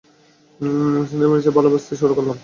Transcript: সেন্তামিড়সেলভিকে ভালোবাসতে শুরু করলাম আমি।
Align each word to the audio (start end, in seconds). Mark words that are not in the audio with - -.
সেন্তামিড়সেলভিকে 0.59 1.51
ভালোবাসতে 1.57 1.93
শুরু 1.95 2.13
করলাম 2.13 2.31
আমি। 2.31 2.39